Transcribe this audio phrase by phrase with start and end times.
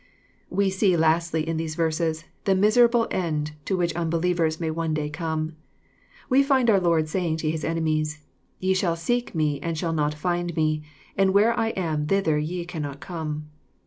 [0.49, 4.71] V .^^''^*^ We see lastly, in these verses, the miserable end to which unbelievers may
[4.71, 5.55] one day come.
[6.27, 8.23] We find our Lord saying to His enemies,^
[8.59, 10.81] —"Ye shall seek me, and shall not find me;
[11.15, 13.45] and where I am thither ye cannot come."